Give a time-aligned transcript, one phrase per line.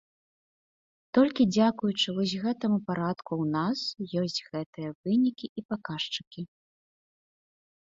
[1.17, 3.79] Толькі дзякуючы вось гэтаму парадку ў нас
[4.23, 6.41] ёсць гэтыя вынікі і паказчыкі.